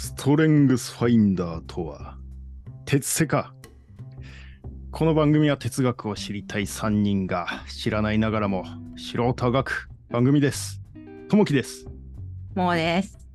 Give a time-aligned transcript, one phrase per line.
[0.00, 2.16] ストレングスファインダーとは、
[2.86, 3.52] 鉄セか。
[4.90, 8.64] この番組は哲学を知りたい3人が知らないながらも
[8.96, 10.80] 素人がく番組です。
[11.28, 11.84] ともきです。
[12.54, 13.28] もうです。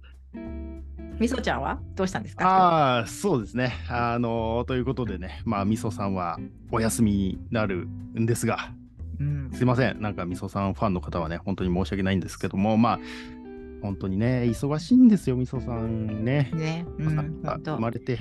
[1.20, 1.80] みそちゃんは？
[1.94, 2.48] どうしたんですか？
[2.48, 3.76] ああ、そうですね。
[3.88, 6.40] あのということでね、まあ、みそさんは
[6.72, 7.86] お休みになる
[8.20, 8.72] んですが、
[9.20, 10.02] うん、すいません。
[10.02, 13.00] なんかみそさんファンの方はね、本当に申し訳ないんですけども、まあ、
[13.86, 16.52] 本当にね、忙しいんですよ、みそさんね。
[16.54, 18.20] ね、うん、生まれて。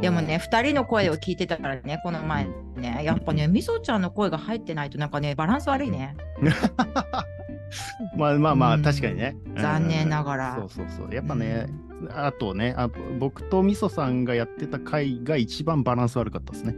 [0.00, 6.16] でもね、2人の声を聞いてたからね、この前ね、やっぱね、みそちゃんの声が入ってないと、なんかね、バランス悪いね。
[8.16, 9.36] まあまあまあ、うん確かにね。
[9.56, 11.14] 残念ながらうんそうそうそう。
[11.14, 11.66] やっぱね、
[12.10, 16.74] あとねあと、僕とみそさんがやってた回が一番バランス悪かったですね。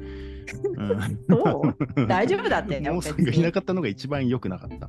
[0.76, 1.62] うんそ
[1.96, 2.06] う？
[2.06, 4.88] 大丈夫だってね モーさんがいなかったのが一番良くなかった。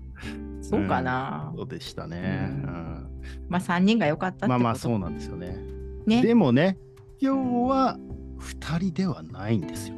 [0.70, 1.54] そうかな。
[1.56, 2.50] そうでしたね。
[2.50, 3.08] うんうん
[3.50, 5.58] まあ、3人が良かったまあまあ、そうなんですよね。
[6.06, 6.22] ね。
[6.22, 6.78] でもね、
[7.20, 7.98] 今日は
[8.40, 9.96] 2人ではないんですよ。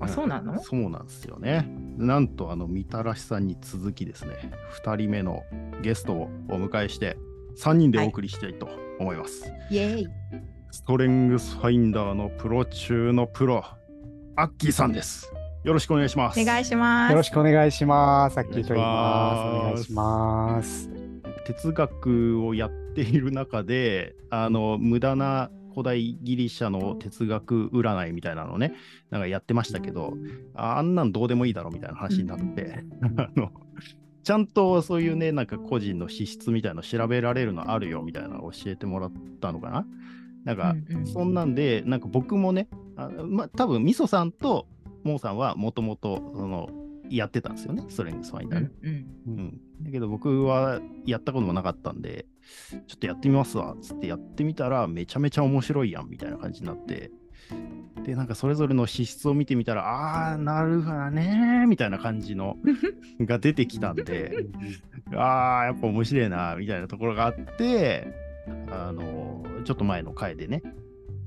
[0.00, 0.60] あそうなの？
[0.62, 1.68] そうなんですよね。
[1.96, 4.50] なんと、あの、みたらしさんに続きですね、
[4.84, 5.44] 2人目の
[5.82, 7.16] ゲストをお迎えして、
[7.56, 9.44] 3人でお送りしたいと思います。
[9.70, 10.08] イェーイ。
[10.72, 13.62] ストレングスファインダーのプロ中のプロ、
[14.34, 15.32] アッキーさんです。
[15.64, 16.38] よろしくお願いします。
[16.38, 17.10] お願いします。
[17.12, 18.34] よろしくお願いします。
[18.34, 19.56] さっきと言います。
[19.56, 20.90] お願いしお願いします。
[21.46, 28.74] 哲学をやっている中で、あの、無駄な古代ギリシャの哲学占いみたいなのね、
[29.08, 30.12] なんかやってましたけど、
[30.54, 32.84] ああんなんどうでもいいだろみたいな話になって、
[33.16, 33.50] あの、
[34.22, 39.86] ちゃんとそういうね、なんか個人の資質みたいなの調べられるのあるよみたいなのを教えてもらったのかな。
[40.44, 40.76] なんか、
[41.06, 44.66] そんなんで、なんか僕もね、あまあ、多分みそさんと
[45.04, 46.68] モーさんはもともと、その、
[47.10, 48.70] やってたんですよね、ストレングスファインダーね。
[48.82, 49.60] うんうんうん。
[49.82, 52.26] だけど僕はやったこともなかったんで、
[52.86, 57.10] ちょっとやってみますわ、つってやってみたら、めちゃめちゃ面白いやん、みたいな感じになって、
[58.04, 62.56] で、なんかそれぞれの資質を見てみたら、あー、なるほどねー、みたいな感じの
[63.20, 64.46] が出てきたんで、
[65.12, 68.06] あー、やっぱ面白いな、みたいなところがあって、
[68.70, 70.62] あの、ちょっと前の回でね、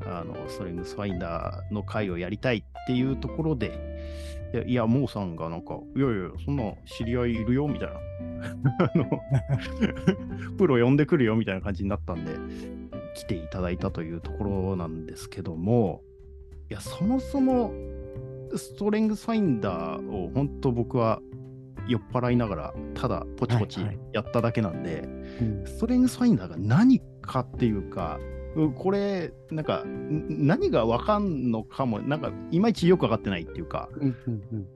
[0.08, 3.78] あの、ストレングスファインダーの回をやりたいっていうところで、
[4.54, 7.96] いや、いやモーさんがなんか、いやいや、そんな知り合いいるよ、みたいな。
[8.94, 9.06] あの、
[10.58, 12.32] プロ呼んでくるよ、みたいな感じになったんで、
[13.16, 16.02] 来ていただいたというところなんですけども、
[16.70, 17.74] いや、そもそも、
[18.56, 21.22] ストレングスファインダーを本当僕は
[21.88, 25.02] 酔っ払いながら、ただポチポチはいはいやっただけなんで、
[25.42, 28.37] うんストレングスファインダーが何かっていうか、う
[28.76, 34.68] これ、なんか、ん何がわかんのかも、なんか、いまいちよくわかってないっていうか、うんうんうん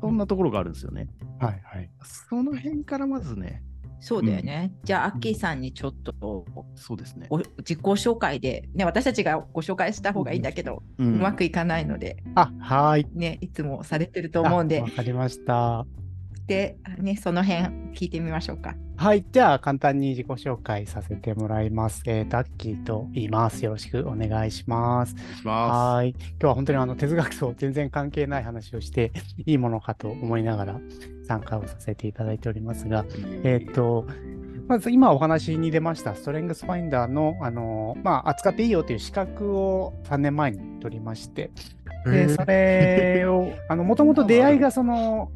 [0.00, 1.08] そんなところがあるんですよね。
[1.40, 1.90] はいはい。
[2.04, 3.64] その辺からまずね、
[4.02, 4.72] そうだよね。
[4.82, 6.44] じゃあ、アッキーさんにちょっと
[6.74, 7.28] そうですね。
[7.30, 13.06] お自己紹介で、ね、私たちがご紹介した方がいいんだけど、ううんまくいかないので、あ、はい。
[13.14, 15.86] ね、いつもされてると思うんであわ、かりました。
[16.52, 17.62] で、ね、その辺
[17.94, 18.74] 聞いてみましょうか。
[18.96, 19.24] はい。
[19.32, 22.02] じゃあ、簡単に自己紹介させてもらいます。
[22.04, 23.64] えー、タッキーと言います。
[23.64, 25.16] よろしくお願いします。
[25.46, 26.10] はい。
[26.10, 29.12] 今日は本当にあの哲学と全然関係ない話をして
[29.46, 30.80] いいものかと思いながら
[31.26, 33.16] 参加をさせていただいておりますが、す。
[33.44, 34.06] えーっと、
[34.68, 41.50] まず今お話に出ましたストレングスファインダーの、あの、まあ、扱っていいよという資格を3年前に取りまして、
[42.04, 45.30] で、それを、あの、もともと出会いがその、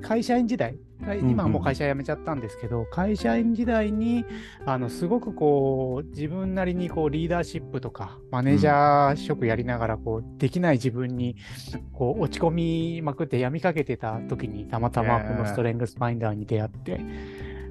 [0.00, 0.76] 会社員時代、
[1.22, 4.24] 今はもう会社辞めちゃったんですけど、会社員時代に、
[4.66, 11.36] あの、すごくこう、自分なりにこう、リーダーシップとか、マネージャー職やりながら、こう、できない自分に、
[11.92, 17.00] こう、落ち込みまくって病みかけてた時に、たまたまこのストレングスファインダーに出会って、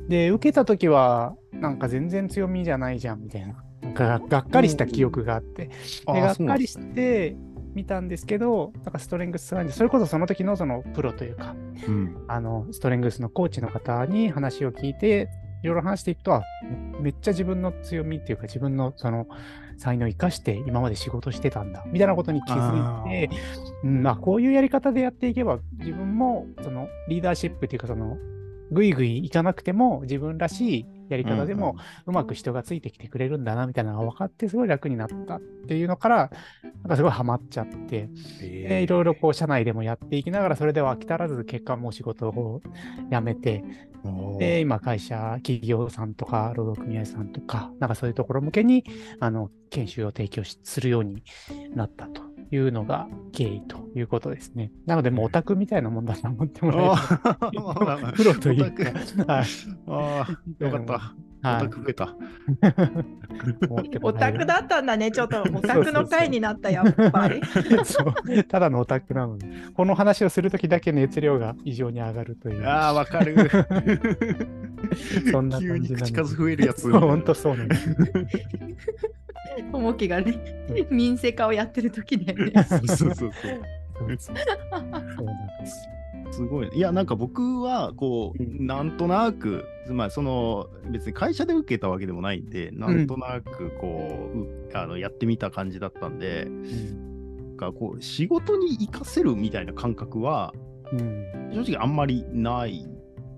[0.07, 3.63] で、受けた時は、なんか全然強みじゃないじゃん、みたいな。
[3.81, 5.69] なんかがっかりした記憶があって、
[6.05, 7.35] あでがっかりして
[7.73, 11.55] 見たんですけど、なんかストレングスファインダー、それこそその時のそのプロというか、
[11.87, 12.25] うん。
[12.27, 15.29] あの、ストレングスのコーチの方に話を聞いて、
[15.61, 16.43] いろいろ話していくと、あ
[17.01, 19.27] めっちゃ自分の強みっていうか、自分のその
[19.77, 23.29] 才能を生かして今まで仕事してたんだ、みたいなことに気づいて、
[23.83, 28.17] うん、まあ、こういうやり方でやっていけば、自分もそのリーダーシップっていうか、その、
[28.71, 31.75] ぐいぐいいかなくても自分らしいやり方でも
[32.05, 36.31] うまく人がついてきてくれるんだなみたいなのが分かってすごい楽になったっていうのから
[36.63, 38.09] なんかすごいハマっちゃって
[38.39, 42.61] でいろいろこう社内でもやっていきながらそれでは飽き足らず結果もう仕事を
[43.11, 43.63] 辞めて
[44.37, 48.85] で今会社企業さんとか労働組合さんとかなんかそういうところ向けに
[49.19, 51.23] あの研修を提供しするように
[51.75, 54.71] なったというのが経緯ということですね。
[54.85, 56.97] なのでもうオタクみたいなもんだと思ってもら
[57.43, 59.33] える プロというか。
[59.33, 59.45] はい
[59.87, 60.93] ああ、よかった。
[60.93, 62.15] はいオタク増えた。
[64.01, 67.41] オタクだったんだね、ちょっとオタクの回になった、やっぱり。
[67.85, 72.65] そうただのオタクなので、この話をするときだけ熱量が異常に上がるという。
[72.65, 73.49] ああ、わかる。
[75.31, 76.91] そんな急に感じなんです口数増えるやつ。
[76.91, 77.95] 本当そうなんです。
[79.71, 80.35] ともきがね、
[80.89, 82.63] 民生化をやってる時だよね。
[82.63, 83.31] そうそうそう
[84.17, 84.31] す。
[86.31, 86.69] すごい。
[86.73, 100.53] いや、なんか僕は、こう、うんなんとなく、まあ、その、別に会社で受けたわけでもないんで、なんとなく、こう、うあのやってみた感じだったんで、なんかこう、仕事に活かせるみたいな感覚は、
[100.91, 102.85] うん正直あんまりない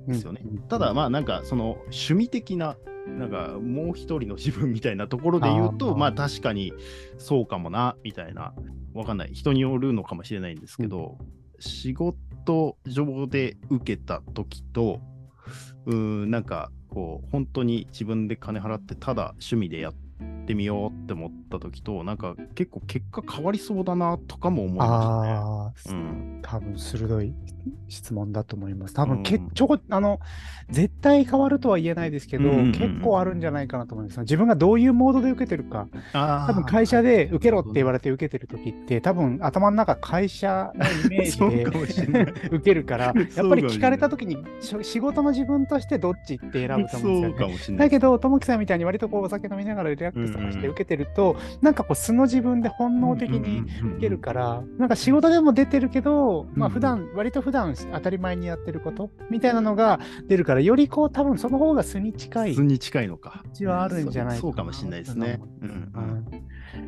[0.07, 0.41] ですよね。
[0.69, 2.77] ただ、まあ、なんか、その、趣味的な、
[3.07, 6.73] なんか、もう一人の自分みたいなところで言うと、まあ、確かに
[7.17, 8.53] そうかもな、みたいな、
[8.93, 9.33] わかんない。
[9.33, 11.17] 人によるのかもしれないんですけど、
[11.59, 15.01] 仕事上で受けた時と、
[15.85, 19.93] うーん、なんか、こう、本当に自分で金払って、ただ趣味でやっ
[20.45, 25.97] てみようって思った時と、なんか、結構結果変わりそうだな、とかも思いまああ、したね。
[25.97, 26.39] うん。
[26.41, 27.33] 多分鋭い
[27.87, 28.93] 質問だと思います。
[28.93, 30.19] 多うん分け、ちょこ、あの、
[30.69, 34.19] 絶対変わるとは言えないですけど、うんうんうん結構あるんじゃないかなと思います。
[34.21, 35.87] 自分がどういうモードで受けてるか。
[36.13, 44.37] あ多分会社で受けろって言われて受けてる時って、多分頭の中会社のイメージで 受けるから、 やっぱり聞かれた時に
[44.81, 47.53] 仕事の自分としてどっちって選ぶと思うんですよね。
[47.53, 47.87] もしれない。
[47.87, 53.61] だけど、ともきさんみたいに割とこうお酒飲みながらリラックスとかして受けてると、なんかこう素の自分で本能的に
[53.95, 56.73] 受けるら、から、なんか仕事でも出てるけど、まあうん。
[56.73, 63.43] 普段、割と普段当たり前にやってることみたいなのが出るから、よりこう多分その方が素に近い素に近いのか。
[63.53, 65.39] ちはあるんじゃないかなそうかもしれないですね。
[65.61, 66.40] うんうん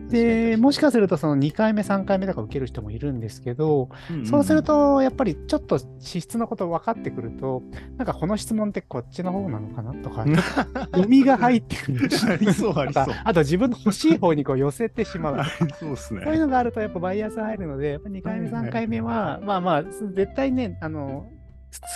[0.09, 7.63] で、もしかするとその2回目、3回目とか受ける人もいるんですけど、うんうんそうする、とやっぱりちょっと資質のこと分かってくると、
[7.97, 10.25] なんかこの質問ってこっちの方なのかなとか、
[10.93, 12.09] 読みが入ってくる。
[12.29, 15.43] ありそうありそうあと自分の欲しい方にこう寄せてしまう。
[15.79, 16.21] そうですね。
[16.23, 21.27] そういうのがあるとやっぱバイアス入るので、やっぱ2回目、3回目は、まあまあ、絶対ね、あの、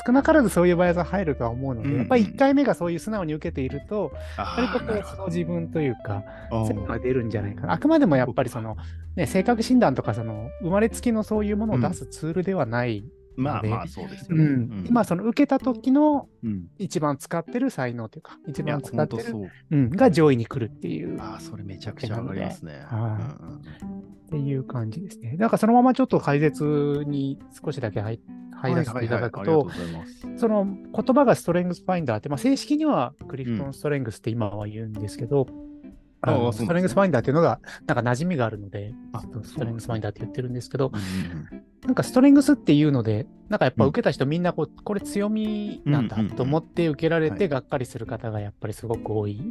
[0.06, 7.74] 少なからずそういうバイアス入るとは思うので、うんやっぱり1回目がそういう素直に受けていると、あ割とこう、その自分というか、どそういうのが出るんじゃないかな。
[7.74, 8.78] あくまでもやっぱりその、
[9.16, 13.04] ね、性格診断とか、その、生まれつきのそういうものを出すツールではない。
[13.38, 14.50] でまあまあ、そうですうよね。
[14.50, 14.88] ん。
[14.90, 19.52] まあ、その受けた時のうん、一番使ってる才能というか、一番使ってる、う。
[19.72, 21.22] うん、が上位に来るっていう。
[21.22, 22.84] ああ、それめちゃくちゃわかりますね。
[24.28, 25.38] っていう感じですね。
[25.38, 28.20] だからそのままちょっと解説に少しだけ入
[28.52, 29.70] 入らせていただくと。
[30.38, 35.58] その言葉がストレングスファインダーって、まあ、正式にはクリフトンストレングスって今は言うんですけど、ああ
[36.22, 40.92] あのストレングスファインダーっていうのがなんか馴染みがあるので、あストレングスファインダーって言ってるんですけど、
[41.86, 47.40] なんかストレングスっていうので、なんかやっぱ受けた人みんなこう、これ強みなんだと思って受けられはい。
[47.40, 49.42] てがっかりする方がやっぱりすごく多い。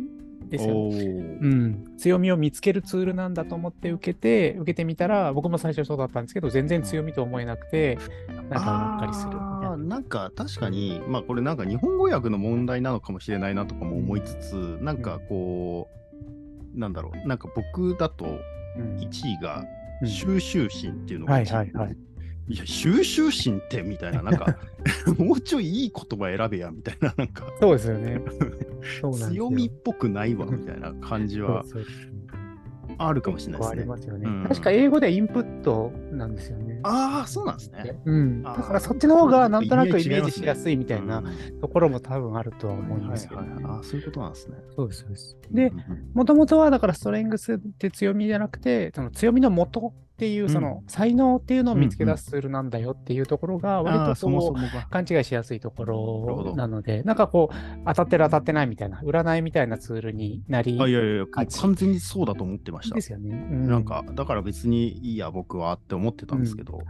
[0.48, 7.98] ですようん、強みを見つけるツールなんだと思って受けて、受けてみたら、僕も最初そうだったんですけど、全然強みと思えなくて、
[8.28, 9.76] なんかがっかりするみたいあーな。
[9.76, 15.96] なんか確かに、まあこれなんか日本語訳の問題なのかもしれないなとかも思いつつ、なんかこう、
[16.76, 18.38] なんだろう、なんか僕だと
[18.78, 18.96] うん。
[18.98, 19.64] 1位が
[20.02, 20.08] うん。
[20.08, 21.72] 収集心っていうのがはい一位はい。
[21.72, 21.96] はい。
[22.48, 24.56] いや、収集心ってみたいな、なんか、
[25.18, 28.20] もうちょいいい言葉選べやみたいな、なんか、そうですよね。
[29.30, 31.64] 強みっぽくないわみたいな感じは
[32.98, 33.86] あるかもしれないですありね。
[33.86, 34.44] ますよねうん。
[34.48, 36.80] 確か英語ではインプットなんですよね。
[36.82, 38.00] ああ、そうなんですね。
[38.04, 38.42] うん。
[38.42, 41.22] だからそっちの方がなんとなくイメージしやすいみたいな
[41.60, 43.48] ところも多分あるとは思うんですけどね。
[43.48, 44.56] はいはいはいあーそういうことなんですね。
[44.74, 45.36] そうです、そうです。
[45.50, 45.72] で
[46.14, 54.56] もともとはだからストレングスって強みじゃなくて、その強みの元っていう、その才能っていうのを見つけ出すツールなんだよっていうところが、割とそも。
[54.90, 57.54] 勘違いしやすいところどなので、なんかこう、
[57.84, 63.02] 当たってる当たってないみたいな、占いみたいなツールになりあいやいやいや、完全にそうだと思ってましたで。
[63.02, 63.46] すよね。
[63.50, 66.80] うなんか、だから別にいいや、僕はって思ってたんですけど、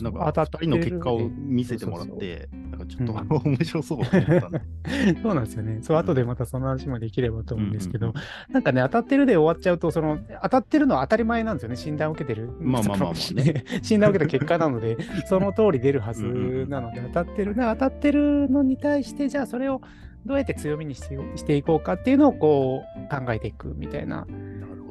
[0.00, 4.62] なんか、当た人の結果を見せてもらって、なんかちょっとう面白そうったんで。
[5.22, 5.78] そうなんですよね。
[5.82, 8.12] そう、後でまたその話もできればと思うんですけど、
[8.50, 11.76] なんかね、当たってるで終わっちゃうと、その、当たってるのは当たり前なんですよね。
[11.76, 12.50] 診断を受けてる。
[12.72, 13.42] まあまあまあまあその
[13.82, 16.24] 診断を受けた結果なので、 その通り出るはず
[16.68, 17.54] なので、当たってる。
[17.54, 19.80] な当たってるのに対して、じゃあそれを
[20.24, 24.26] どうやって強みにしてしていこうかっていうのをこう考えていくみたいな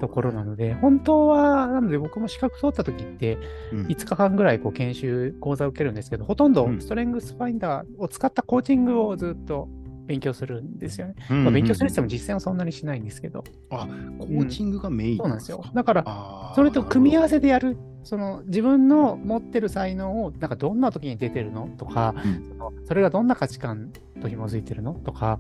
[0.02, 3.38] ところなので、本当は、なので僕も資格取った時って、
[3.72, 3.86] うん。
[3.86, 6.82] 5日間ぐらいこう研修、講座を受けるんですけど、ほとんどうん。
[6.82, 9.70] ストレングスファインダーを使ったコーチングをずっと
[10.08, 11.16] 勉強するんですよね。
[11.30, 13.88] うんうんまあ、勉強するって言っても実践はそんなにしないんですけど、あ、
[14.20, 15.64] コーチングがメインそうなんですよ。
[15.74, 22.48] だから、それと組み合わせなでやる、その自分の持ってる才能を、なんかどんな時に出てるのとか、うん。
[22.48, 23.92] そのそれがどんな価値観
[24.22, 25.40] と紐づいてるのとか、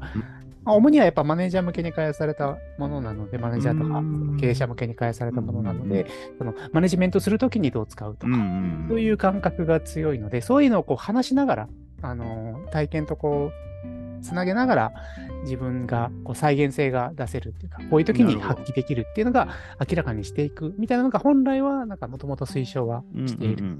[0.63, 6.05] まあ、主にはやっぱマネージャー向けに開発されたものなので、マネージャーとかうん経営者向けに開発されたものなのうんで、
[6.37, 11.69] そのマネジメントするときにどう使うとか、んそういう感覚が強いので、そういうのをこう話しながら、
[12.03, 13.70] あの体験とこう、
[14.21, 14.93] つなげながら、
[15.43, 19.49] 自分がこう再現性が出せるっていうか、こういう時に発揮できるっていうのが
[19.79, 23.77] 明らかにしていくみたいなのが本来は、なんかもともと推奨はしている。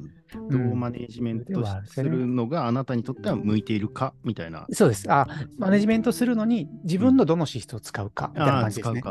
[0.50, 4.66] どうマネージメントするのがあなたにとっては向いているかみたいな。
[4.72, 5.12] そうです。
[5.12, 9.02] あ、マネジメントするのに自分のどの資質を使うかみたいな感じですね。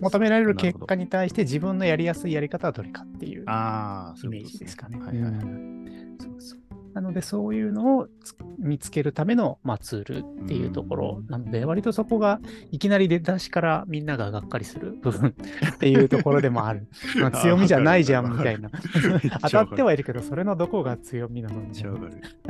[0.00, 4.98] 求められる結な果に対して自分のやりやすいやり方はどれかっていうイメージですかね。
[4.98, 6.67] はいはいはいうんそうそう
[6.98, 11.22] なので、そういうのをつ見つけるための、まあ、ツールっていうところ。
[11.28, 12.40] なので、割とそこが
[12.72, 15.28] いきなり出だしからみんなががっかりする部分
[15.74, 16.88] っていうところでもある。
[17.22, 18.68] まあ、強みじゃないじゃんみたいな。
[19.42, 21.72] 当たってはいるけど、それのどこが強みなのみ。
[21.72, 21.86] さ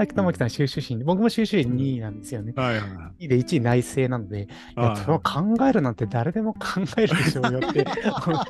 [0.02, 2.54] っき玉木さん収集心で、僕も収集心2位なんですよね。
[2.56, 3.24] はいはいはい。
[3.24, 4.44] 2位で1位内政なので、
[4.78, 7.84] いや、それを考えるなんて誰でも考えるでしょうよって、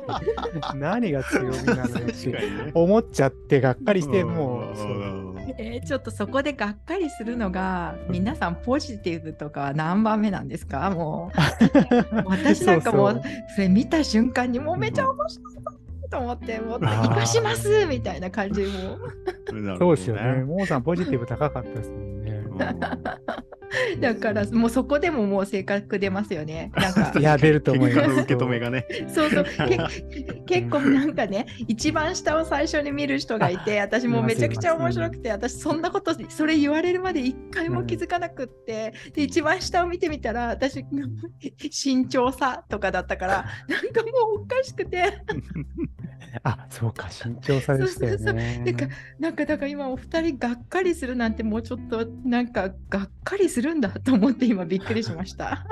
[0.79, 5.18] 何が強みなのよって思っちゃってがっかりして、もう、そう
[5.57, 10.89] えーちょっとそこでがっかりするのが皆さんポジティブとかは何番目なんですか？
[10.91, 11.37] もう
[12.27, 13.21] 私なんかもう
[13.55, 18.67] それ見た瞬間にもうめちゃ面白いと思ってもう生かしますみたいな感じも
[19.77, 20.43] そうですよね。。
[20.43, 22.08] モーさん、ポジティブ高かったですね。
[24.01, 26.71] だからもうそこでももう性格出ますよね。
[26.75, 27.13] なんか。
[27.19, 28.09] いや、出ると思います。
[28.21, 28.85] 受け止めがね。
[29.07, 29.45] そうそう。
[30.45, 40.83] け結構なんかね一番下を最初に見る人がいて私もうめちゃくちゃ面白くて私そんなことそれ言われるまで一回も気づかなくって、で一番下を見てみたら私
[41.85, 45.21] 身長差とかだったからなんかもうおかしくて
[46.43, 48.63] あ、そうか、慎重さでしたよそうそうね。
[48.65, 48.87] なんか
[49.19, 55.65] なんかだから今お二人がっかりするなんてもうちょっとなんかがっかりするんだと思って今びっくりしました。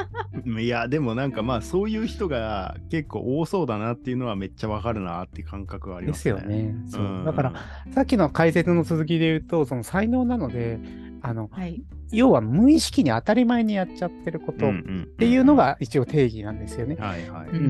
[0.46, 6.42] いや、でもなんかまあそういう人が結構多そうだなっていうのはめっちゃわかるなっていう感覚はありでますすね。
[6.42, 6.76] よね。
[6.88, 7.54] そううんだから、
[7.92, 10.80] さっきの解説の続きで言うと、その才能なので、
[11.22, 16.98] あの、はい、要は無意識に当たり前にやっちゃってることっんていうの、が一応定義なんですよね。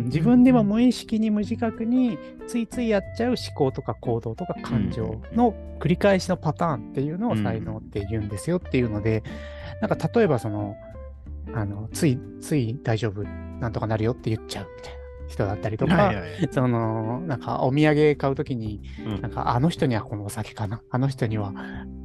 [0.05, 2.17] 自分でも無意識に無自覚に
[2.47, 9.23] ついついやっちゃう思考とか行動とか感情の繰り返しのパターンっていうのを才能って言うんですよっていうので、
[9.81, 10.75] なんか例えばその、
[11.53, 13.23] あの、つい、つい大丈夫、
[13.59, 16.49] なんとかなるよって言っちゃうみたいな人だったりとか、はいはい。
[16.51, 19.21] その、なんかお土産買うときに、うん。
[19.21, 21.53] なんかあの人にはこのお酒かな、あの人には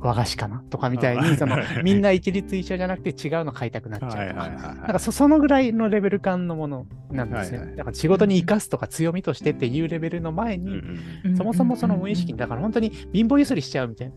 [0.00, 4.22] 和菓子かなとかみたいあに、そのみんな一律一緒じゃなくて違うの買いたくなっちゃうとか。
[4.22, 4.76] はいはいはいはい。
[4.76, 7.60] なんかそそのぐらいのレベル感のものなんですよ。
[7.60, 7.76] はいはい。
[7.76, 14.14] だから仕事に生かすとか強みとしてっていうレベルの前に、うんうんそもそもその無意識に、だから本当に貧乏ゆすりしちゃうみたいな。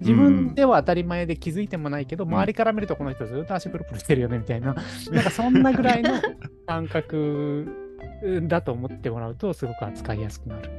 [0.00, 2.28] 自分では当たり前で気づいてもないけど、ん。
[2.28, 4.74] 周りから見るとこの人ずっと足プルプルしてるよねみたいな、
[5.12, 6.10] なんかそんなぐらいの
[6.66, 7.87] 感覚
[8.42, 10.70] だと思ってもらうと、すごく扱いやすくなる。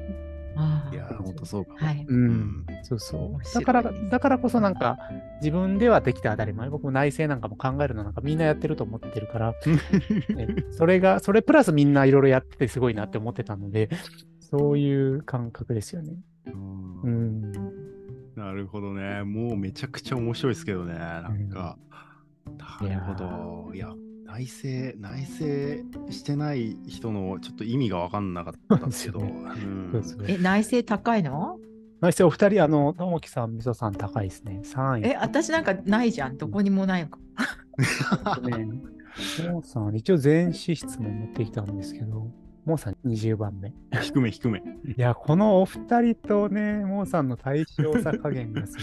[0.56, 1.78] あいや、ほんとそうかも。
[1.78, 2.06] はい。
[2.08, 2.66] ううんん。
[2.84, 4.98] そうそうだから、だからこそなんか、
[5.42, 6.70] 自分ではできて当たり前。
[6.70, 9.54] 僕も内政なんかも考えるのなんかみんなやってると思ってるから、
[10.36, 13.90] ねそれが、それプラスみんないろいろやっててすごいなって思ってたので、
[14.40, 16.16] そういう感覚ですよね。
[16.48, 17.52] うんうん。
[18.36, 19.24] なるほどね。
[19.24, 20.94] もうめちゃくちゃ面白いですけどね。
[20.96, 21.90] なんか、うん
[22.58, 23.72] なるほど。
[23.76, 23.94] いや、
[24.30, 29.24] 内政、内政してない人のちょっと意味が分かんなかったんですけど。
[30.28, 31.58] え、内政高いの？
[32.00, 34.62] 内政お二人、あの、ともきさん、みそさん高いですね。
[34.64, 35.10] 3位。
[35.10, 36.38] え、私なんかないじゃん。
[36.38, 37.18] どこにもないのか。
[38.46, 38.66] ね。
[39.52, 42.32] もうさん、一応全資質も持ってきたんですけど、
[42.66, 43.70] もうさん20番目。
[43.70, 44.62] い低め低め。
[44.98, 48.78] や、このお二人とね、もうさんの対象差加減がす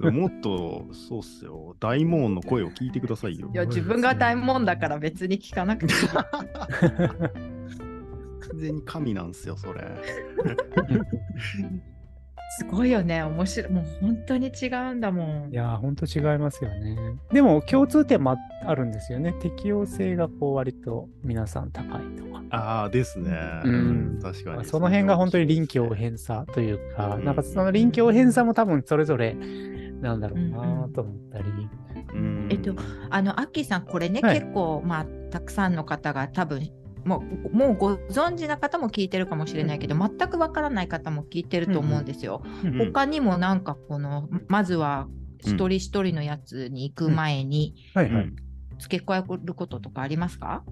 [0.00, 0.12] ごい。
[0.12, 1.76] もっと、そうっすよ。
[1.80, 3.56] 大門の声を聞いてくださいよい。
[3.56, 6.00] や、自分が大門だから別に聞かなくていい。
[8.48, 9.82] 完全に神なんですよ、それ。
[12.58, 13.22] すごいよね。
[13.22, 13.72] 面白い。
[13.72, 15.50] もう本当に違うんだもん。
[15.52, 16.96] いやー、ほんと違いますよね。
[17.32, 19.32] でも、共通点もああるんですよね。
[19.40, 22.42] 適応性がこう割と皆さん高いとか。
[22.50, 23.30] ああ、ですね。
[23.64, 24.64] うん確かに。
[24.64, 29.34] その辺が本当に臨機応変さというか、うんなんかその臨機応変さも多分それぞれ
[30.00, 31.44] なんだろうなと思ったり。
[32.14, 32.74] うんえっと
[33.10, 36.70] あの、アッキーさん、これね、はい結構、まあ、たくさんの方が多分、
[37.06, 37.22] も
[37.52, 42.42] うもうご存知な方も聞いてるかもしれないけど、全くわからない方も聞いてると思うんですよ。
[42.64, 45.06] うん他にもなんかこの、まずは
[45.40, 48.24] 一人一人のやつに行く前にはいはい。
[48.24, 48.36] うん。
[48.78, 50.62] 付け加えることとかありますか、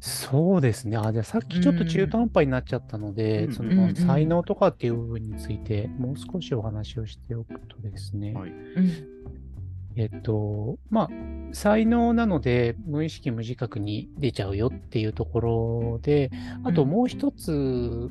[0.00, 0.96] そうですね。
[0.96, 3.52] あ、じゃあさっきちょっと中途半端になっちゃったので、うん。
[3.54, 8.32] そうんうんの才能とかっていう部分についてもう少しお話をしておくとですね。
[8.34, 8.50] はい。
[8.50, 8.90] うん
[9.98, 11.08] えっと、まあ、
[11.52, 16.30] 才能なので無意識無自覚に出ちゃうよっていうところで、
[16.62, 18.08] あともう一つ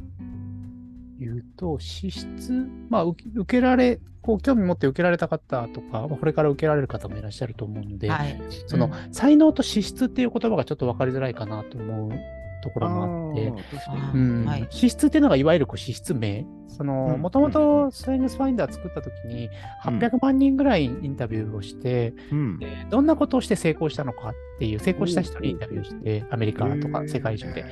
[1.17, 8.37] 言うと、資質、まあ受けられ、こう興味持って受けられた方とか、まあこれから受けられる方もいらっしゃると思うので、はい。
[8.67, 14.01] そのうん才能と資質っていう言葉がちょっと分かりづらいかなと思うところもあって、あー確かに。
[14.01, 14.45] あーうん。
[14.45, 14.67] はい。
[14.69, 16.45] 資質っていうのがいわゆるこう資質名。
[16.79, 19.49] もともとサイエンスファインダー作った時に
[19.87, 19.97] うん。
[19.97, 22.59] 800万人ぐらいインタビューをして、うん。
[22.59, 27.65] でどんなことをして成功したのかっていう、成功した人にインタビューして、アメリカとか世界中で。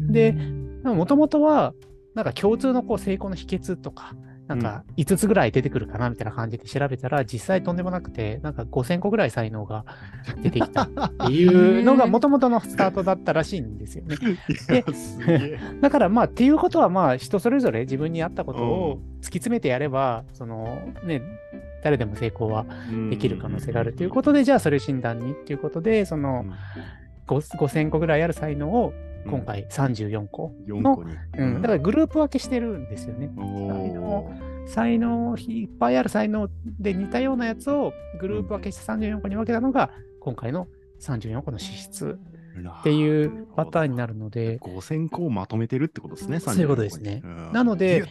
[0.00, 0.32] で
[0.84, 1.74] もともとは、
[2.14, 4.14] なんか共通のこう成功の秘訣とか、
[4.46, 9.84] なんか5つぐらい出てくるかなみたいな感じで調べたら、実際とんでもなくて、なんか5000個ぐらい才能が
[10.42, 10.82] 出てきた。
[10.82, 10.88] っ
[11.26, 14.16] ていうのがもともとのスタートだったらしいんですよね。
[15.80, 21.22] だからまあっていうことはまあ人それぞれ自分に合ったことを突き詰めてやれば、そのね、
[21.82, 22.66] 誰でも成功は
[23.10, 26.44] できる可能性があるということで、じゃあそれ診断にっていうことで、その
[27.26, 28.92] 5 5000個ぐらいある才能を
[29.28, 30.54] 今回34個。
[30.66, 31.14] 4個に。
[31.38, 33.30] うん、だからグループ分けしてるんですよね。
[34.66, 36.48] 才能、いっぱいある才能
[36.80, 39.90] で似たようなやつをグループ分けして34個に分けたのが、
[40.20, 40.68] 今回の
[41.00, 42.18] 34個の資質
[42.80, 47.20] っていうパターンになるので、5000個をまとめてるってことですね、そういうことですね。
[47.24, 47.34] 34個に。
[47.46, 47.52] うん。
[47.52, 48.04] なので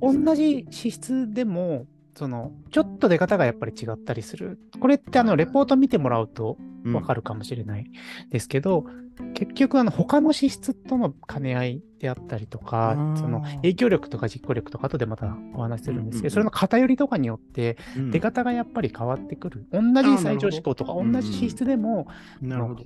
[0.00, 1.86] 同じ資質でも、
[2.18, 4.58] そのちょっと出方がやっぱり違ったりする。
[4.80, 7.88] これってあのレポート見てもらうとわかるかもしれない
[8.30, 8.86] ですけど、
[9.34, 19.68] 結局あの他の資質との兼ね合いであったりとかその影響力とか実行力とか後でまたお話しするんですけど、うんうんうんそれの偏りとかによってうん出方がやっぱり変わってくる。
[19.70, 22.08] 同なるほどじ最上思考とかうんうん同じ資質でも、
[22.40, 22.84] なるほど。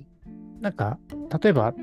[0.61, 0.99] なんか
[1.41, 1.73] 例えば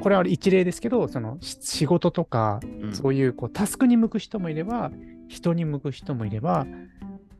[0.00, 4.90] これは一例ですけど、そのし仕事とかうんそういうこうタスクに向く人もいれば、
[5.30, 6.66] 人に向く人もいれば、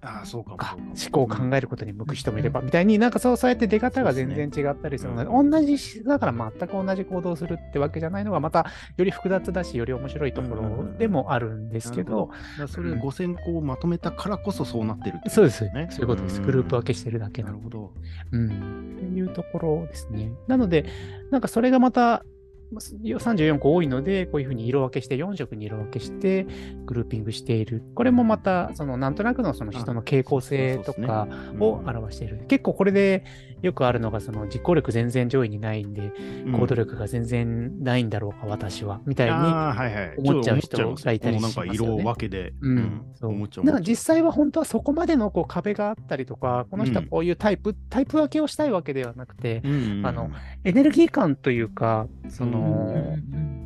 [0.03, 8.67] ああ、そうか思考を考えることに向く人もいれば、みたいになんかそうそうやって出方が全然違ったりするので、そう同じしだから全く同じ行動をするってわけじゃないのがまた
[8.97, 12.31] より複雑だし、より面白いところでもあるんですけど、
[12.69, 15.89] それ5000個をまとめたからこそそうなってるってそうですね。
[15.91, 16.41] そういうことです。
[16.41, 17.65] グループ分けしてるだけなので。
[17.65, 17.93] なるほど。
[18.33, 18.95] うん。
[18.97, 20.31] っていうところですね。
[20.47, 20.87] なので、
[21.31, 22.25] なんかそれがまた、
[22.73, 26.47] 34個多いので、こういうふうに色分けして、4色に色分けして、
[26.87, 27.83] グルーピングしている。
[27.95, 31.27] これもまた、そのなんとなくのその人の傾向性とか
[31.59, 32.45] を表している。
[32.49, 33.25] 結構これで
[33.63, 36.13] よくあるのが、その実行力全然上位にないんで、
[36.53, 39.01] 行動力が全然ないんだろうか、私は。
[39.07, 40.29] みたいに。
[40.31, 41.95] 思っちゃう人がいたりもうなんかしますよね。
[41.95, 43.31] 色分けで、うん、そう。
[43.31, 43.65] 思っちゃう。
[43.65, 50.31] だから実際は本当はそこまでのこう壁があったりとか、この人はこういうタイプ、タイプ分けをしたいわけではなくて、うんあの、
[50.65, 53.61] エネルギー感というか、その、うんうん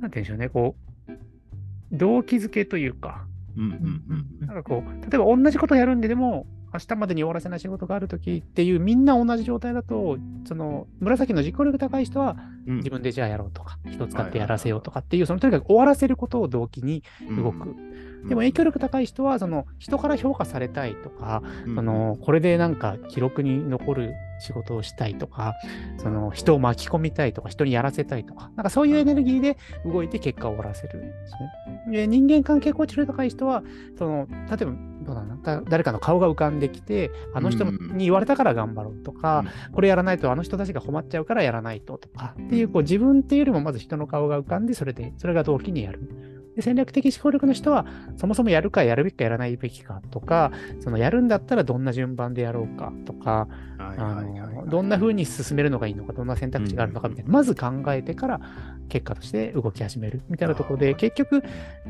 [0.00, 0.76] なんて言うんでしょうね、こ
[1.08, 3.26] う、動機づけというか、
[3.56, 4.02] うん
[4.40, 4.46] うん。
[4.46, 12.76] なんかこう、例えば同じことやるんででも、明日までに終わらせない仕事があるときっていう、みんな同じ状態だと、その、紫の実行力高い人は、うん。
[12.78, 17.02] 自分でじゃあやろうとか、人使ってやらせようとかっていう、そのとにかく終わらせることを動機に
[17.36, 17.74] 動く。
[18.28, 21.74] でも影響力高い人は、その人から評価されたいとか、うん。
[21.76, 25.54] そのこれでなんか記録に残る仕事をしたいとか、
[25.98, 31.92] その人を巻き込みたいとか、人にやらせたいとか、なんかそういうエネルギーで動いて結果を終わらせるんですね。
[31.92, 33.62] で人間関係構築力高い人は、
[33.96, 34.72] その例えば
[35.08, 35.36] どうだな。
[35.36, 37.96] だ誰かの顔が浮かんできて、あの人うん。
[37.96, 46.37] に言われたから頑張ろうとか、これやらないとあの人たちが困っちゃうからやらないととかっていうこう自分っていうよりもまず人の顔が浮かんでそれでそれが動機にやる。
[46.58, 53.46] で戦略的思考力の人はそもそもやるかやるべきかやらないべきかとかそのやるんだったらどんな順番でやろうかとか
[54.66, 57.30] どんな風に進めるのがいいのかどんな選択肢があるのかみたいな。
[57.30, 58.40] まず考えてから
[58.88, 61.42] 結果として動き始めるみたいなところで結局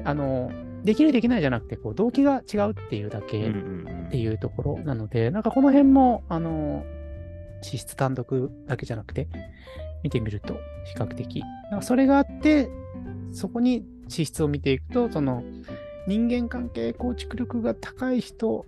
[0.04, 0.50] あの
[0.84, 3.98] できるできないじゃなくてこう動機が違うっていうだけうんうんうん。
[4.08, 6.84] っていうところなので、なんかこの辺も、あの、
[7.62, 9.28] 資質単独だけじゃなくて、
[10.02, 10.54] 見てみると
[10.84, 11.42] 比較的。
[11.82, 12.68] それがあって、
[13.32, 15.42] そこに資質を見ていくと、その
[16.06, 18.66] 人間関係構築力が高い人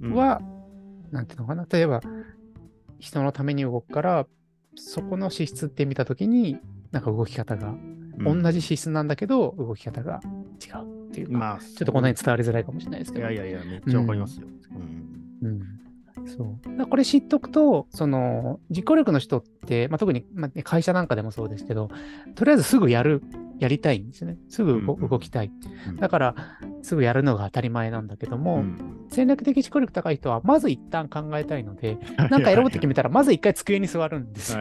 [0.00, 0.40] は、
[1.10, 2.00] なんていうのかな、例えば
[2.98, 4.26] 人のために動くから、
[4.74, 6.58] そこの資質って見たときに、
[6.92, 10.20] なんか動き方が、うん同じ資質なんだけど、動き方が
[10.64, 13.30] 違うっていうか、まあ、ちょっとこの辺伝わりづらいかもしれないですけど。
[13.30, 14.46] いやいやいや、めっちゃわかりますよ。
[15.42, 16.78] うんうん、そう。
[16.78, 21.90] だこれ知っとくと、その、実行力の人って、まあ、特に、まあ、会社なんかでもそうですけど、
[22.34, 23.22] とりあえずすぐやる、
[23.58, 24.38] やりたいんですよね。
[24.48, 25.50] すぐ動きたい。
[25.88, 25.96] うん。
[25.96, 26.34] だから、
[26.82, 29.06] すぐやるのが当たり前なんだけども、うん。
[29.10, 31.98] 戦略的思考力高い人は、まず一旦考えたいので、
[32.30, 34.58] なんかやろうって決めたら、まず一回机に座るんですよ。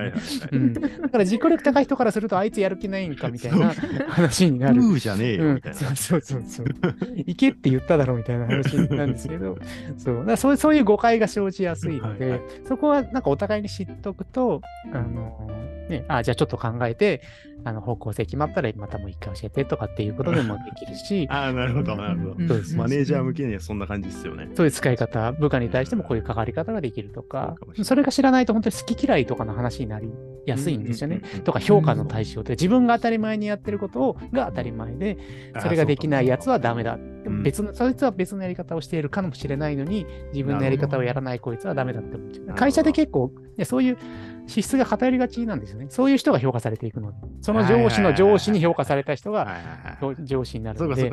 [1.02, 3.74] だから自己力高い人からすると、あいつやる気ないんかみたいな
[4.08, 4.82] 話になる。
[4.82, 5.56] うーじゃねえよ、うん。
[5.56, 5.78] みたいな。
[5.78, 6.44] そうそうそう。
[6.46, 6.68] そう。
[7.16, 9.58] 行けって言っただろうみたいな話なんですけど、
[9.98, 10.26] そう。
[10.26, 12.50] だそうそういう誤解が生じやすいので、はいはい。
[12.66, 14.62] そこはなんかお互いに知っとくと、
[14.94, 15.50] あの
[15.90, 17.22] ね、あじゃあちょっと考えて、
[17.64, 22.36] あの方向性決まったらまたもう一回教えてとかっていうことでもできるし、 ああ、なるほど、なるほど。
[22.38, 24.50] うんそうですマネージャー向けにはそんな感じですよね。
[24.56, 30.12] そういう使い方、部下に対してもこういう関わり方ができるとかそれが知らないと本当に好き嫌いとかの話になり
[30.46, 31.22] やすいんですよね。
[31.44, 35.18] とか評価の対象で自分が当たり前にやってることをが当たり前で、
[35.60, 36.98] それができないやつはダメだ。
[37.26, 42.56] でも別の、そいつは別のやり方をしているかもしれないのに、自分のやり方をやらないこいつはダメだって思っちゃう。
[42.56, 43.98] 会社で結構、ね、そういう
[44.48, 45.88] 資質が偏りがちなんですよね。
[45.90, 49.48] そういう人が評価されていくので、その上司の上司に評価された人が。
[50.24, 51.12] 上司になるので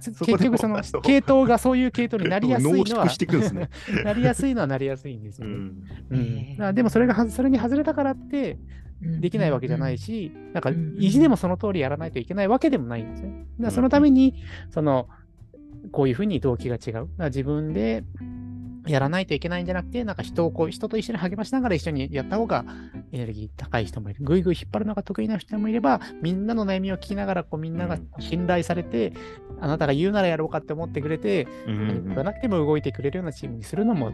[0.00, 3.68] 結局その系統がそういう系統になりやすいのは濃縮、していくんですね。
[4.04, 5.54] なりやすいのはなりやすいんですよね。
[5.54, 6.58] うん。
[6.58, 8.58] うんでもそれがはそれに外れたからって
[9.02, 13.28] できないわけじゃないし、なんかうん意地でもその通りやらないといけないわけでもないんですね。
[13.28, 14.34] だからそのために、
[14.70, 15.08] その、
[15.92, 17.08] こういうふうに動機が違う。
[17.26, 18.04] 自分で
[18.86, 22.64] やらないといけないんじゃなくて、なんか人をこう、人と一緒に励ましながら一緒にやった方が
[23.12, 24.24] エネルギー高い人もいる。
[24.24, 29.12] ぐいぐい引っ張るのが得意な人もいれば、みんなの悩みを聞きながら、こうみんなが信頼されて、
[29.60, 34.12] あなたが言うならやろうかって思ってくれて、言わなくても動いてくれるようなチームにするのも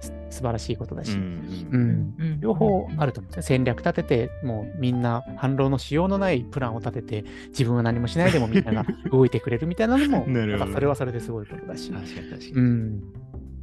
[0.00, 3.42] す素晴らしいことだし、うんうんうん両方あると思うんですね。
[3.42, 12.52] 戦略立てて、もうみんな反論のしようのないプランを立てて、自分は何もしないでもみんなが動いてくれるみたいなのも、 なるほどんかそれはそれですごいことだし、確かに確かに。
[12.52, 13.02] うん。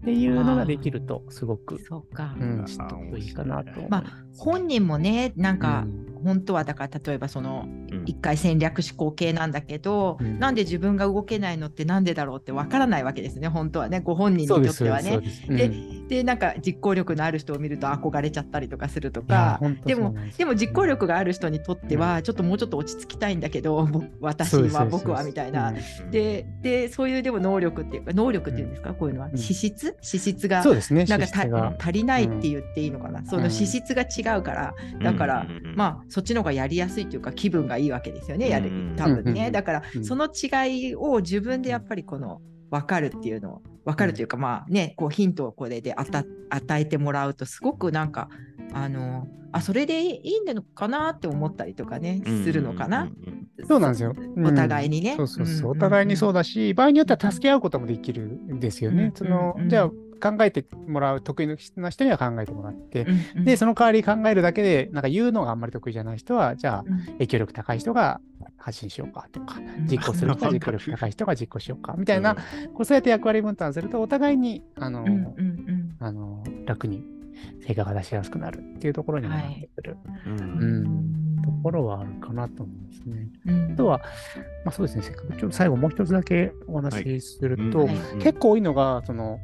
[0.02, 2.36] っていうのができると、すごく、そうか。
[2.40, 3.88] うん、知っとくといいかなと。
[3.90, 4.04] まあ
[4.38, 8.04] 本人もね、なんか、うん本当はだから例えばそのうん。
[8.06, 10.40] 一回戦略思考系なんだけど、うん。
[10.40, 13.48] なんで自分が動けないのってなんでだろうってわからないわけですね。
[13.48, 15.20] 本当はねご本人にとってはね。
[15.48, 16.08] でうん。
[16.08, 25.70] でなんか実行力のある人を見ると憧れちゃったりとかするとかでもでも実行力がある人にとってはちょっともうちょっと落ち着きたいんだけどぼ私は僕はみたいな。。
[25.70, 26.12] うん。
[26.12, 29.28] ででそういうでも能力っていうか能力っていうんですか、こういうのは。
[29.28, 29.38] うん。
[29.38, 29.98] 資質？
[30.02, 48.30] 資質がそうですね、なんか足りないって言っていいのかな、その資質が違うから、だから、まあそっちの方がやりやすいというか気分がいいわけですよね、やるうん多分ね、うんうんだからうんその違いを自分でやっぱりこの分かるっていうのを分かるというか、まあねこうヒントをこれで与与えてもらうとすごくなんか
[48.74, 53.10] あのあそれでいいのかなって思ったりとかね、するのかな。
[53.68, 54.16] そうなんですよ。
[54.44, 55.16] お互いにね。
[55.18, 55.70] そうそうそう。
[55.70, 59.12] おんんん互いにそうだし、場合によっては助け合うこともできるんですようんね。
[59.14, 61.56] そのじゃあ考えてもらう得意な
[61.90, 63.46] 人には考えてもらって、うんうん。
[63.46, 67.06] で、その代わり考えるだけで、なんか言うのがあんまり得意じゃない人は、じゃあうん。
[67.14, 68.20] 影響力高い人が
[68.58, 69.88] 発信しようかとか、うん。
[69.88, 72.42] 実行する人は実行力高い人が実行しようか みたいな、こ
[72.80, 75.96] うそうやって役割分担すると、お互いに、あの、うんうんうん。
[76.00, 77.04] あの楽に
[77.66, 81.38] 成果が出しやすくなるっていうところにもなってくる、うん。
[81.44, 83.28] ところはあるかなと思うんですね。
[83.46, 83.74] うん。
[83.74, 84.02] あとは、
[84.66, 87.96] まあそうですね、せっかくちょっと最後もう一つだけお話しすると、はい。
[88.20, 89.40] 結構多いのが、その、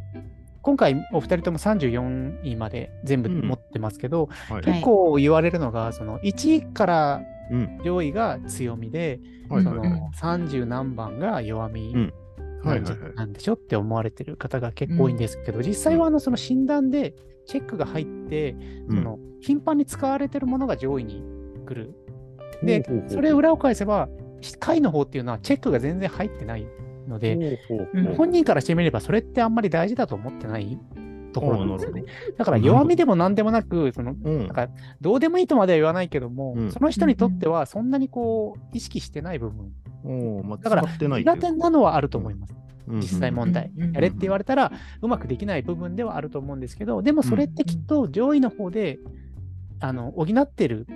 [0.63, 4.63] 今回お二人とも34位まで全部持ってますけど、構はい。
[4.63, 7.21] 結構言われるのが、その1位から
[7.51, 7.79] うん。
[7.83, 9.89] 上位が強みで、そはいはいはい。
[9.89, 11.93] の30何番が弱み
[12.63, 17.13] ないんでしょって思われてる方が結構多いんですけど、実際はあのその診断で
[17.45, 18.55] チェックが入って、
[18.89, 21.21] その頻繁に使われてるものが上位に
[21.67, 21.93] 来る。
[22.63, 24.07] でそれ裏を返せば、
[24.41, 26.65] 下位の方っていうのはチェックが全然入ってない
[27.07, 27.59] ので、
[28.17, 30.79] 本人からしてみればそれってあんまり大事だと思ってない
[31.33, 32.03] ところなんですよね。
[32.35, 32.37] あ。
[32.37, 34.69] だから弱みでも何でもなく、そのうんなんか
[35.01, 36.71] どうでもいいとまでは言わないけども、うん。
[36.71, 39.71] その人にとってはそんなにこう意識してない部分、
[40.59, 42.55] だから使ってない苦手なのはあると思います。
[42.87, 42.99] うん。
[42.99, 43.71] 実際問題。
[43.75, 48.99] やれって言われたらうまくできない部分ではあると思うんですけど、でもそれってきっと上位の方で、
[49.79, 50.87] あの補ってる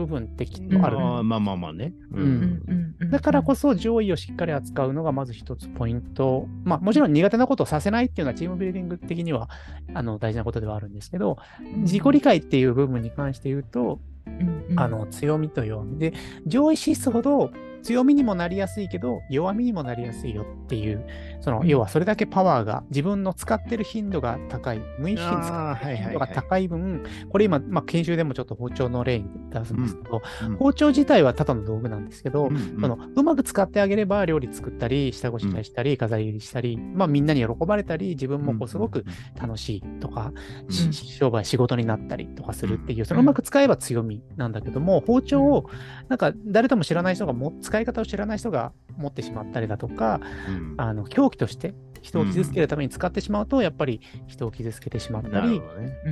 [0.00, 0.98] 部分ってきっとある。
[0.98, 1.92] まあまあまあまあね。
[2.12, 6.46] ううんうんうんだからこそ上位をしっかり扱うのがまず一つポイント。
[6.64, 9.48] まあもちろん苦手なことをさせないっていうのはチームビルディング的には
[9.94, 11.38] あの大事なことではあるんですけど、
[11.78, 16.12] 自己理解っていう部分に関して言うと、うんうんあの強みと弱みで、
[16.46, 17.50] 上位資質ほど
[17.82, 21.04] 強みにもなりやすいけど、弱みにもなりやすいよっていう、
[21.40, 21.68] そのうん。
[21.68, 26.34] 要はそれだけパワーが自分の使ってる頻度が高い、無意識に使ってる頻度がはいはいはい。
[26.34, 30.56] 高い分、これ今、まあ、研修でもちょっと包丁の例に出すんですけど、うん。
[30.56, 32.80] 包丁自体はただの道具なんですけど、うんうん。
[32.80, 39.04] そのうまく使ってあげれば料理作ったり、下ごしらえしたり、飾りしたり、まあみんなに喜ばれたり、自分もこうすごく
[39.40, 40.32] 楽しいとか、
[40.68, 40.92] しうん。
[40.92, 43.04] 商売、仕事になったりとかするっていう、ん。
[43.06, 45.70] そのうまく使えば強みなんだけども、包丁を
[46.08, 50.74] なんか誰とも知らない人がも使使い方を知らない人が持ってしまったりだとか、うん。
[50.76, 55.60] あの狂気として人を傷つけるために使ってしまうと、やっぱり人を傷つけてしまったり。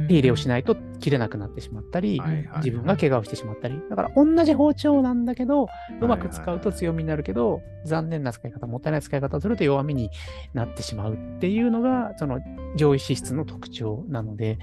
[0.08, 2.20] 手入れをしないと切れなくなってしまったり、
[2.56, 3.80] 自分が怪我をしてしまったり。
[3.90, 5.68] だから同じ包丁なんだけど、
[6.00, 10.10] うまく使うと強みになるけど、残念な使い方、もったいない使い方をすると弱みに
[10.54, 12.40] なってしまうっていうのが、その
[12.76, 14.58] 上位資質の特徴なので、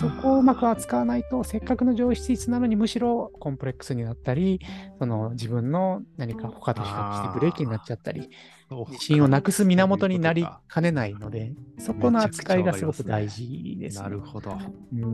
[0.00, 4.60] そこをうまく扱わないと、せっかくの上位資質なのにむしろコンプレックスになったり、
[4.98, 8.30] その自分の何か他と比較してブレーキになっちゃったり、
[8.70, 14.58] 自信をなくす源になりかねないので、そこの扱いがすごく大事です、とかなるほど。
[14.92, 15.06] うんう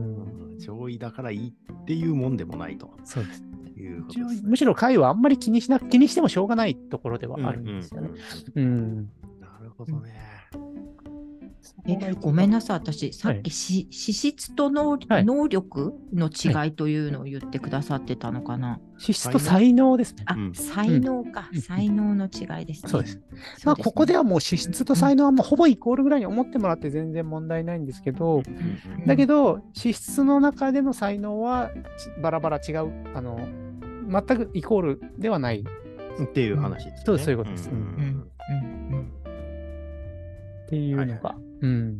[0.53, 3.43] ん上位だからいいっていうもんでもないとそうです。
[3.77, 4.41] いうことですね。
[4.45, 8.09] むしろ回はあんまり気にしな気にしてもしょうがないところではあるんですよね。
[8.55, 9.09] うんうんうんうん。
[9.41, 10.34] なるほどね。
[11.87, 15.25] えごめんななさい、私、さっきし、資質と能,、はい。
[15.25, 18.79] 能力の違いというのを言ってくださってたのかな。
[18.97, 20.23] 資質と才能ですね。
[20.25, 20.53] あ、うん。
[20.53, 21.61] 才能か、うん。
[21.61, 22.89] 才能の違いですね。
[22.89, 23.13] そうです。
[23.13, 23.63] そうですね。
[23.65, 29.05] まあ、ここではもう資質と才能はもうほぼイコールぐらいに思ってもらって全然問題ないんですけど、うん。
[29.05, 33.39] だけど、資質の中での才能はちバラバラ違う、あの、
[34.09, 35.63] 全くイコールではない。
[36.23, 37.03] っていう話ですね。
[37.05, 37.69] そうそういうことです。
[37.69, 39.11] んうんうん。
[40.65, 41.99] っていうのが、うん。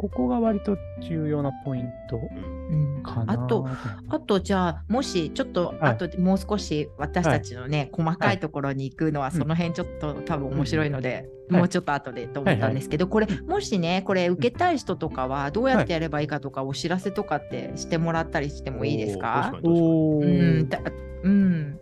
[0.00, 2.96] ここが割と重要なポイントうん。
[2.96, 3.32] うんかな。
[3.32, 3.66] あと、
[4.08, 5.92] あとじゃあもしちょっとはい。
[5.92, 19.54] 後でもう少し私たちのね、細かいところに行くのはうんその辺ちょっと多分面白いので、うんもうちょっと後でと思ったんですけど、これもしねこれ受けたい人とかはどうやってやればいいかとかお知らせとかってしてもらったりしてもいいですか？
[19.62, 20.68] うーん。
[20.68, 20.78] だ
[21.22, 21.77] うん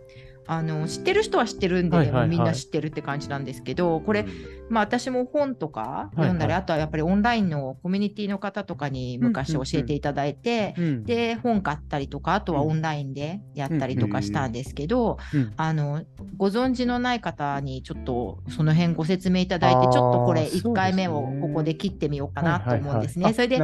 [0.47, 2.29] あの知ってる人は知ってるんで、はいはいはい。
[2.29, 4.25] みんな知ってるって感じなんですけどこれ、
[4.69, 6.27] まあ、私も本とかいはい。
[6.27, 16.03] 読んだり、あとはやっぱりオンラインのコミュニティの方とかに昔教えていただいて、うん、で本買ったりとかあとはオンラインでやったりとかしたんですけど、うんあの
[16.37, 20.71] ご存知のない方にちょっとその辺ご説明いただいてちょっとこれそうですね。
[20.71, 23.25] 1回目をここで切ってみようかなと思うんですね。
[23.25, 23.33] はい。
[23.33, 23.59] それで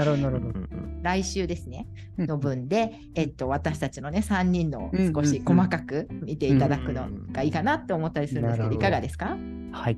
[1.01, 5.13] 来週ですねうんの分で、えっと、私たちのね3人のうんうんうん。
[5.13, 9.37] 少し細かく見ていただくのがいいかなと思ったりするんですけど、どいかがですか？
[9.71, 9.97] はい。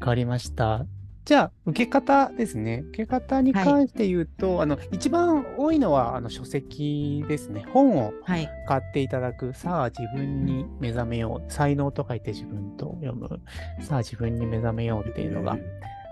[0.00, 0.86] わかりました。
[1.24, 2.84] じゃあ、受け方ですね。
[2.88, 7.64] 受け方に関して言うと、あの、一番多いのは、あの、書籍ですね。
[7.72, 8.46] 本をはい。
[8.68, 9.54] 買っていただく。
[9.54, 11.50] さあ、自分に目覚めよう。
[11.50, 13.40] 才能と書いて自分と読む。
[13.80, 15.56] さあ、自分に目覚めようっていうのが、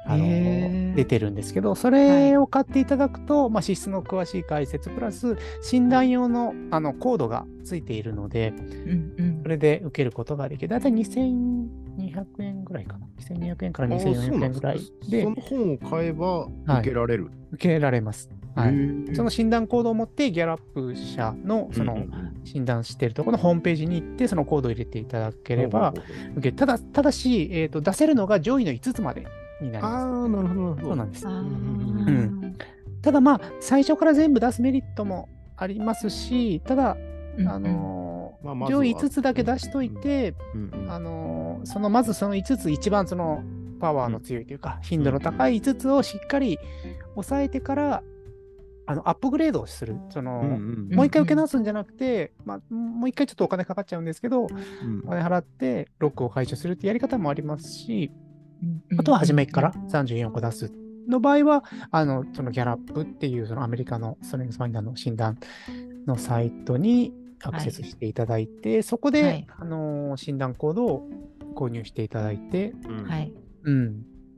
[0.04, 10.68] あの出てるんですけど、それを買っていただくと、まあ、資質の詳しい解説、プラス診断用のあのコードがついているので、うんうんそれで受けることができる。
[10.68, 13.06] だいたい2200円ぐらいかな。
[13.18, 17.30] 2200円から2400円ぐらいでその本を買えば受けられる。
[17.52, 18.30] 受けられます。
[18.54, 19.16] はい。
[19.16, 22.06] その診断コードを持って、ギャラップ社のその
[22.44, 25.94] 診断しているところのホームページに行って、そのコードを入れていただければ
[26.36, 29.26] 受けただ、ただし、えーと、出せるのが上位の5つまで
[29.62, 29.94] になります。
[29.94, 30.80] ああ、なるほど。
[30.80, 31.26] そうなんです。
[31.26, 32.56] うん。
[33.00, 36.96] ただまあ、最初から全部出すメリットもありますし、ただ、
[37.38, 37.48] うん。
[37.48, 43.42] あのーまあ上位5つだけ出しといて、うんうんあのーそのまずその5つ、一番その
[43.80, 46.58] パワーの強いというか、頻度の高い5つをしっかり
[47.14, 48.02] 抑えてから、
[48.84, 49.96] あのアップグレードをする。
[50.10, 50.48] その、うん
[50.90, 55.02] うんもう一回受け直すんじゃなくて、まあ、もう一回ちょっとお金かかっちゃうんですけど、うん。
[55.06, 58.31] お金払ってロックを解除するってやり方もありますし、うん
[58.98, 60.72] あとは初めから34個出す
[61.08, 65.38] の場合は、あの、そのギャラップっていうそのアメリカのストレングスファインダーの診断
[66.06, 69.46] のサイトにアクセスしていただいて、そこで、はい。
[69.58, 71.08] あのー診断コードを
[71.54, 73.04] 購入していただいて、うん。
[73.04, 73.32] はい。
[73.64, 73.88] うん。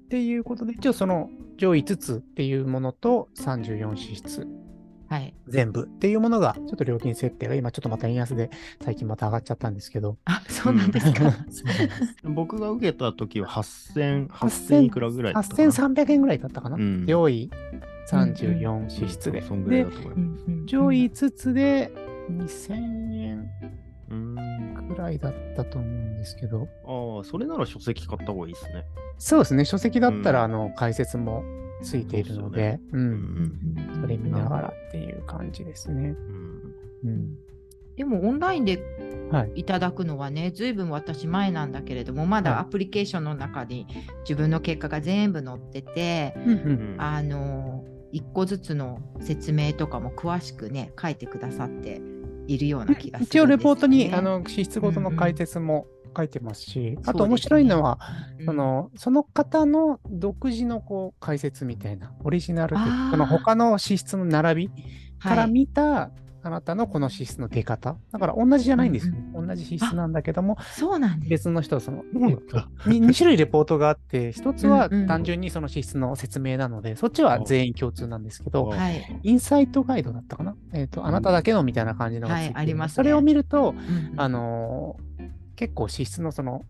[0.04, 4.46] っていうことで、一応その上位5つっていうものと34資質
[5.08, 5.34] はい。
[5.48, 8.50] 全部っていうものが、ちょっと料金設定が今ちょっとまた円安で
[8.82, 10.16] 最近また上がっちゃったんですけど。
[10.24, 11.30] あ、そうなんですか？
[12.24, 17.50] 僕が受けた時は8000、8000いくらぐらいだったかな？8300円ぐらいだったかな、うん上位
[18.10, 19.42] 34資質で。
[19.42, 20.44] そんぐらいでだと思いうんます。
[20.46, 21.92] うん上位5つで
[22.30, 22.74] 2000
[23.20, 23.50] 円
[24.10, 28.84] うんくらいだったと思うんですけど、ああ、それなら書籍買った方がいいですね。
[29.18, 31.42] そうですね、書籍だったら、うんあの解説も
[31.84, 33.04] ついているので、ううん。
[33.12, 36.08] ん、それ見ながらっていう感じですね。
[36.08, 36.74] うん。
[37.04, 37.36] うん、
[37.96, 38.82] でもオンラインで
[39.30, 40.72] はいいただくのはね、ずい。
[40.72, 42.60] ぶん私前なんだけれども、まだはい。
[42.62, 43.86] アプリケーションの中に
[44.22, 46.34] 自分の結果が全部載ってて、
[46.98, 52.00] あの、一個ずつの説明とかも詳しくね、書いてくださって
[52.46, 57.98] いるような気がするんですよね、一応レポートに、あの資質ごとの解説も書いてますし、あと面白いのは、
[58.38, 64.70] うん、そのその方の独自のこう解説みたいな、オリジナルでその他の資質の並び
[65.18, 66.10] から見た、
[66.46, 67.96] あなたのこの資質の出方。
[68.12, 71.30] だから同じじゃないんですよ、ね同じ資質なんだけども、そうなんです。
[71.30, 75.06] 別の人はその、うんえっと、2, 種類レポートがあって、一つはうんうん。
[75.06, 79.20] 単純にその資質の説明なので、そっちは全員共通なんですけど、はい。
[79.22, 80.54] インサイトガイドだったかな？
[80.72, 82.94] えっ、と、あなただけのみたいな感じのがついてるはいありますね。
[82.96, 84.20] それを見ると、うん。
[84.20, 85.03] あのー
[85.56, 86.64] 結構資質のその、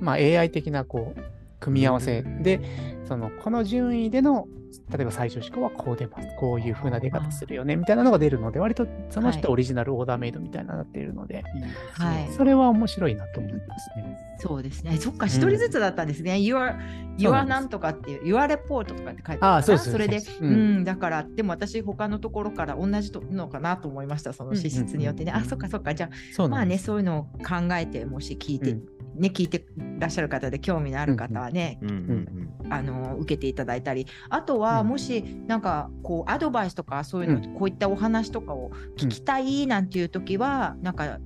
[0.00, 1.20] まあ、AI 的なこう
[1.62, 2.22] 組み合わせ。
[2.22, 2.60] で、
[3.06, 4.48] そのこの順位での
[4.90, 9.52] 例えば最初思考はこう出ますこういう風な出方するよねみたいなのが出るので割とその人はい。
[9.52, 11.44] オリジナルオーダーメイドみたいになっているので、
[11.92, 12.32] はい。
[12.32, 14.18] それは面白いなと思いますね。
[14.38, 14.96] そうですね。
[14.96, 16.34] そっか、一人ずつだったんですね。
[16.34, 16.76] Your,
[17.16, 19.62] Your なんとかっていう、Your Report とかって書いてあ。
[19.62, 20.80] そうですそれで、そうん。
[20.80, 25.30] ん、だから、でも私、他のところから同じのかなと思いました、その資質によってね。
[25.32, 25.94] あ、そっかそっか。
[25.94, 28.82] じゃあ、まあね、そういうのを考えて、もし聞いて、うん
[29.14, 29.66] ね、聞いて
[29.98, 34.06] らっしゃる方で興味のある方はね、うんうんあの受けていただいたり。
[34.30, 34.88] あとはうん。
[34.88, 41.18] もしなんかこうアドバイスとかそういうの、こういったお話とかを聞きたいなんていう時は、なんか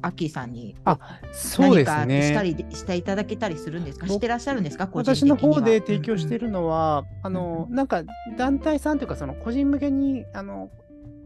[0.00, 0.98] アッキーさんにあ
[1.32, 2.48] そうです何かしたね。
[2.50, 4.06] りでしていただけたりするんですか？
[4.06, 4.86] 僕してらっしゃるんですか？
[4.88, 5.54] 個人私の的には。
[5.56, 8.02] 方で提供している、るのは、あの、なんか
[8.36, 10.70] 団体さんというか、その個人向けに、あの、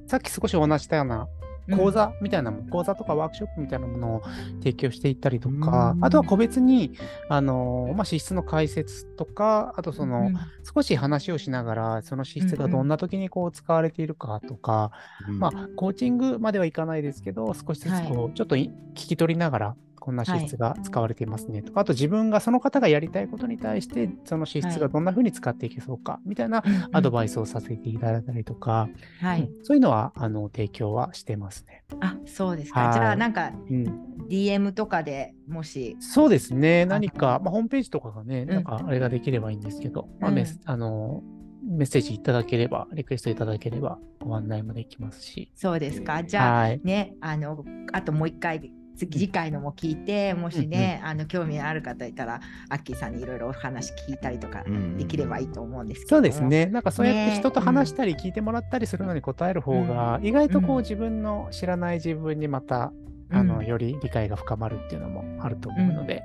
[0.07, 1.29] さっき少しお話ししたような
[1.75, 4.23] 講座みたいなもの、講座とかワークショップみたいなものを
[4.59, 6.05] 提供していったりとかう、ん。
[6.05, 6.93] あとは個別に、
[7.29, 10.31] あの、まあ、資質の解説とか、あとその、
[10.63, 14.93] 少し話をしながら、その資質がどんな時にこう使われているかとか、
[15.29, 15.39] うん。
[15.39, 19.77] まあ、コーチングまではいかないですけど、少しずつこう、ちょっとい聞き取りながら、
[20.07, 21.63] こんな資質が使われていますね。
[21.63, 28.89] とか、あと自分がその方がやりたいことに対して、その資質がどんな風に使っていけそうか、みたいなアドバイスをさせていただいたりとか、
[29.21, 31.83] はい、そういうのはあの提供はしてますね。
[31.99, 32.93] あそうですか、はい。
[32.93, 35.97] じゃあなんかうん、DM とかでもし。
[35.99, 38.49] そうですね、何か、まあ、ホームページとかがね、ん。
[38.49, 40.37] なんかあれができればいいんですけど、まあうん。
[40.37, 41.25] メスあの
[41.69, 45.51] メッセージいただければ、リクエストいただければ、ご案内もできますし。
[45.55, 46.23] そうですか。
[46.23, 46.81] じゃあはい。
[46.85, 54.97] ねあのあともう一回次次回のも聞いてもしね、あの興味のある方いたらアッキーさんにいろいろお話聞いたりとかうん。
[54.97, 56.19] できればいいと思うんですけども。
[56.19, 56.67] そうですね。
[56.67, 57.39] なんかそうやってね。
[57.39, 62.93] 人と話したり聞いてもらったりするのに答える方が、意外とこう自分の知らない自分にまた、
[63.31, 66.23] あの、うんより理解が深まるっていうのもあると思うので、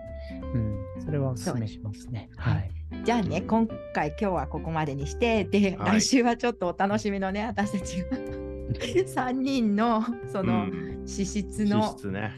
[0.53, 2.29] うん、それはお勧めしますね。
[2.37, 2.71] はい。
[3.03, 5.99] じゃあね今回今日はここまでにしてで、はい。
[5.99, 10.91] 来週はちょっとお楽しみのね私たちが3 人のそのうん。
[11.07, 12.31] 資質資の質ね。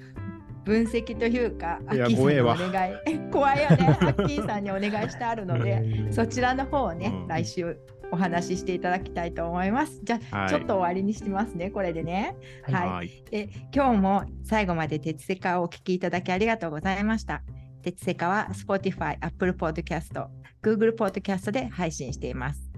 [0.63, 7.78] 分析というか、アッキーさんにお怖願い 怖いよね アッキーさんにお願いしてあるのでそちらの方をね、うん来週
[8.12, 9.99] お話ししていただきたいと思います。
[10.04, 12.36] じゃあ、はいちょっと終わりにしてますね、これでね。
[12.62, 12.89] はい。
[12.89, 13.23] はい。
[13.32, 17.41] で今日も最後まで鉄セカをお聞きいただきありがとうございました。
[17.82, 20.28] 鉄セカは Spotify、Apple Podcast、
[20.62, 22.71] Google Podcast で配信しています。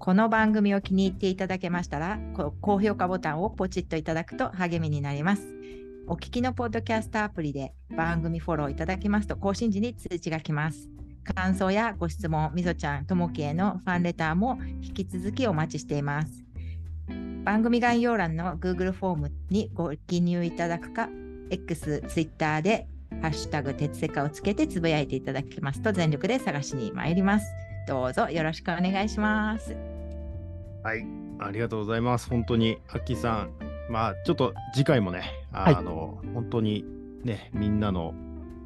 [0.00, 5.46] この番組を気に入っていただけましたら、こ高評価ボタンをポチッといただくと励みになります。
[6.12, 10.88] お聞きのポッドキャストアプリで番組フォローいただきますと更新時に通知が来ます。
[11.22, 16.44] 感想やご質問、みぞちゃん、ともきへのファンレターも引き続きお待ちしています。
[17.44, 21.08] 番組概要欄の Google フォームにご記入いただくか、
[21.48, 22.88] X、Twitter で
[23.22, 27.46] ハッシュタグ鉄セカをつけてつぶやいていただきますと全力で探しに参ります。
[27.86, 29.76] どうぞよろしくお願いします。
[30.82, 31.06] はい。
[31.38, 32.28] ありがとうございます。
[32.28, 33.50] 本当に、アッキーさん。
[33.88, 36.84] まあ、ちょっと次回もね、あはいの、本当に
[37.24, 38.14] ね、みんなの、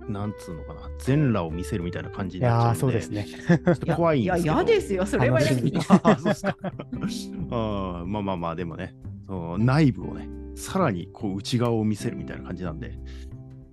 [0.09, 3.27] なんつうのかな、全裸を見せるみたいな感じいになっちゃうんで、やーそうですね。
[3.65, 4.45] ちょっと怖いんですけど。
[4.45, 5.07] いや、嫌ですよ。
[5.07, 5.93] それは嫌です。
[5.93, 6.57] あーそうですか。
[6.63, 6.67] あ
[8.05, 8.95] ーまあまあまあ、でもね、
[9.27, 12.99] その内部をね、さらにこう内側を見せるみたいな感じなんで、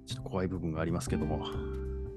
[0.06, 1.46] ちょっと怖い部分がありますけども、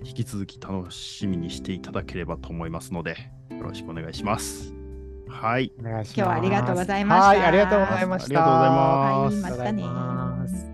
[0.05, 3.17] 引き続き楽しみにしていただければと思いますので、
[3.51, 4.75] よろしくお願いします。
[5.29, 5.73] はい。
[5.81, 6.21] お願いします。
[6.21, 8.27] 今日はありがとうございましたはい、ありがとうございました。
[8.27, 9.73] ありがとうございますはい、また
[10.69, 10.74] ね。